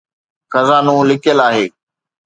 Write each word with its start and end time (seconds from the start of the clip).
خزانو 0.51 0.95
لڪيل 1.09 1.39
آهي 1.47 1.65